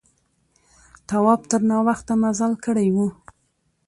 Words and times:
تواب 1.07 1.41
تر 1.51 1.61
ناوخته 1.71 2.13
مزل 2.21 2.53
کړی 2.65 2.87
و. 2.95 2.97